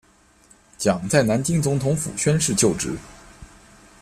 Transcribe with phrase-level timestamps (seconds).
[0.79, 2.97] 蒋在南京总统府宣誓就职。